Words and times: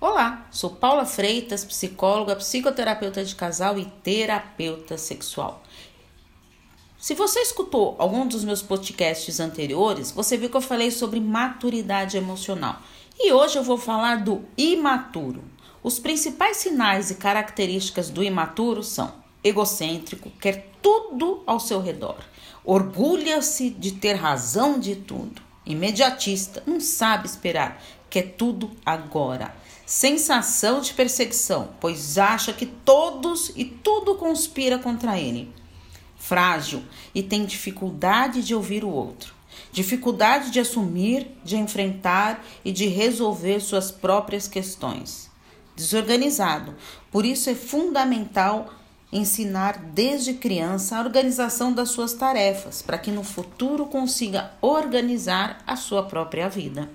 Olá, 0.00 0.46
sou 0.52 0.70
Paula 0.70 1.04
Freitas, 1.04 1.64
psicóloga, 1.64 2.36
psicoterapeuta 2.36 3.24
de 3.24 3.34
casal 3.34 3.76
e 3.76 3.84
terapeuta 3.84 4.96
sexual. 4.96 5.60
Se 6.96 7.14
você 7.14 7.40
escutou 7.40 7.96
algum 7.98 8.24
dos 8.24 8.44
meus 8.44 8.62
podcasts 8.62 9.40
anteriores, 9.40 10.12
você 10.12 10.36
viu 10.36 10.48
que 10.48 10.56
eu 10.56 10.60
falei 10.60 10.92
sobre 10.92 11.18
maturidade 11.18 12.16
emocional. 12.16 12.80
E 13.18 13.32
hoje 13.32 13.58
eu 13.58 13.64
vou 13.64 13.76
falar 13.76 14.22
do 14.22 14.44
imaturo. 14.56 15.42
Os 15.82 15.98
principais 15.98 16.58
sinais 16.58 17.10
e 17.10 17.16
características 17.16 18.08
do 18.08 18.22
imaturo 18.22 18.84
são 18.84 19.12
egocêntrico, 19.42 20.30
quer 20.40 20.70
tudo 20.80 21.42
ao 21.44 21.58
seu 21.58 21.80
redor, 21.80 22.18
orgulha-se 22.64 23.70
de 23.70 23.92
ter 23.92 24.14
razão 24.14 24.78
de 24.78 24.94
tudo, 24.94 25.42
imediatista, 25.68 26.62
não 26.66 26.80
sabe 26.80 27.26
esperar, 27.26 27.80
quer 28.10 28.34
tudo 28.36 28.70
agora 28.84 29.54
sensação 29.88 30.82
de 30.82 30.92
perseguição, 30.92 31.70
pois 31.80 32.18
acha 32.18 32.52
que 32.52 32.66
todos 32.66 33.50
e 33.56 33.64
tudo 33.64 34.16
conspira 34.16 34.78
contra 34.78 35.18
ele. 35.18 35.50
Frágil 36.18 36.82
e 37.14 37.22
tem 37.22 37.46
dificuldade 37.46 38.42
de 38.42 38.54
ouvir 38.54 38.84
o 38.84 38.90
outro, 38.90 39.32
dificuldade 39.72 40.50
de 40.50 40.60
assumir, 40.60 41.30
de 41.42 41.56
enfrentar 41.56 42.44
e 42.62 42.70
de 42.70 42.86
resolver 42.86 43.60
suas 43.60 43.90
próprias 43.90 44.46
questões. 44.46 45.30
Desorganizado, 45.74 46.76
por 47.10 47.24
isso 47.24 47.48
é 47.48 47.54
fundamental 47.54 48.70
ensinar 49.12 49.78
desde 49.78 50.34
criança 50.34 50.96
a 50.96 51.00
organização 51.00 51.72
das 51.72 51.90
suas 51.90 52.12
tarefas, 52.12 52.82
para 52.82 52.98
que 52.98 53.10
no 53.10 53.24
futuro 53.24 53.86
consiga 53.86 54.52
organizar 54.60 55.58
a 55.66 55.76
sua 55.76 56.02
própria 56.02 56.48
vida. 56.48 56.90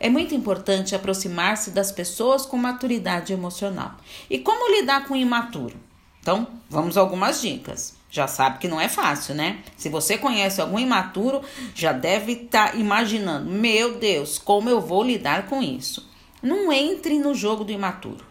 É 0.00 0.08
muito 0.08 0.34
importante 0.34 0.94
aproximar-se 0.94 1.70
das 1.70 1.90
pessoas 1.90 2.46
com 2.46 2.56
maturidade 2.56 3.32
emocional. 3.32 3.96
E 4.30 4.38
como 4.38 4.72
lidar 4.76 5.06
com 5.06 5.14
o 5.14 5.16
imaturo? 5.16 5.76
Então, 6.20 6.46
vamos 6.70 6.96
a 6.96 7.00
algumas 7.00 7.40
dicas. 7.40 7.96
Já 8.10 8.26
sabe 8.26 8.58
que 8.58 8.68
não 8.68 8.80
é 8.80 8.88
fácil, 8.88 9.34
né? 9.34 9.58
Se 9.76 9.88
você 9.88 10.16
conhece 10.16 10.60
algum 10.60 10.78
imaturo, 10.78 11.42
já 11.74 11.92
deve 11.92 12.32
estar 12.32 12.72
tá 12.72 12.78
imaginando: 12.78 13.50
meu 13.50 13.98
Deus, 13.98 14.38
como 14.38 14.70
eu 14.70 14.80
vou 14.80 15.02
lidar 15.02 15.46
com 15.46 15.62
isso? 15.62 16.08
Não 16.42 16.72
entre 16.72 17.18
no 17.18 17.34
jogo 17.34 17.64
do 17.64 17.72
imaturo. 17.72 18.24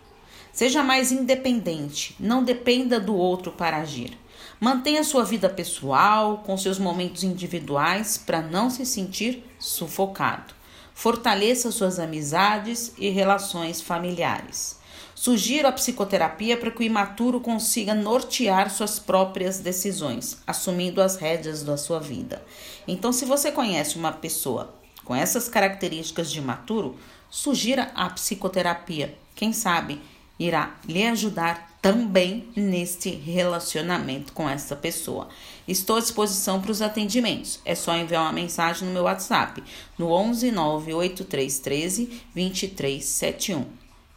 Seja 0.57 0.81
mais 0.81 1.11
independente, 1.11 2.15
não 2.19 2.43
dependa 2.43 2.99
do 2.99 3.15
outro 3.15 3.51
para 3.51 3.77
agir. 3.77 4.17
Mantenha 4.59 5.03
sua 5.03 5.23
vida 5.23 5.47
pessoal, 5.47 6.39
com 6.43 6.57
seus 6.57 6.79
momentos 6.79 7.23
individuais, 7.23 8.17
para 8.17 8.41
não 8.41 8.67
se 8.67 8.83
sentir 8.83 9.43
sufocado. 9.59 10.55
Fortaleça 10.95 11.69
suas 11.69 11.99
amizades 11.99 12.91
e 12.97 13.07
relações 13.09 13.81
familiares. 13.81 14.79
Sugiro 15.13 15.67
a 15.67 15.71
psicoterapia 15.71 16.57
para 16.57 16.71
que 16.71 16.79
o 16.79 16.83
imaturo 16.83 17.39
consiga 17.39 17.93
nortear 17.93 18.71
suas 18.71 18.97
próprias 18.97 19.59
decisões, 19.59 20.39
assumindo 20.47 21.03
as 21.03 21.17
rédeas 21.17 21.61
da 21.61 21.77
sua 21.77 21.99
vida. 21.99 22.43
Então, 22.87 23.13
se 23.13 23.25
você 23.25 23.51
conhece 23.51 23.95
uma 23.95 24.11
pessoa 24.11 24.73
com 25.05 25.15
essas 25.15 25.47
características 25.47 26.31
de 26.31 26.39
imaturo, 26.39 26.97
sugira 27.29 27.91
a 27.93 28.09
psicoterapia. 28.09 29.15
Quem 29.35 29.53
sabe 29.53 30.01
irá 30.39 30.75
lhe 30.87 31.05
ajudar 31.05 31.77
também 31.81 32.47
neste 32.55 33.09
relacionamento 33.09 34.33
com 34.33 34.49
essa 34.49 34.75
pessoa. 34.75 35.29
Estou 35.67 35.97
à 35.97 35.99
disposição 35.99 36.61
para 36.61 36.71
os 36.71 36.81
atendimentos. 36.81 37.59
É 37.63 37.75
só 37.75 37.95
enviar 37.95 38.23
uma 38.23 38.33
mensagem 38.33 38.87
no 38.87 38.93
meu 38.93 39.03
WhatsApp 39.03 39.63
no 39.97 40.11
11 40.11 40.51
98313 40.51 42.23
2371. 42.33 43.65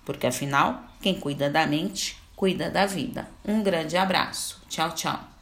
Porque 0.04 0.26
afinal, 0.26 0.82
quem 1.00 1.14
cuida 1.14 1.48
da 1.48 1.66
mente, 1.66 2.16
cuida 2.34 2.70
da 2.70 2.86
vida. 2.86 3.28
Um 3.44 3.62
grande 3.62 3.96
abraço. 3.96 4.60
Tchau, 4.68 4.92
tchau. 4.92 5.39